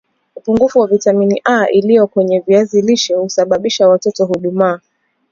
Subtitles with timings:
[0.35, 4.79] upungufu wa vitamini A iliyo kwenye viazi lishe huasababisha watoto hudumaa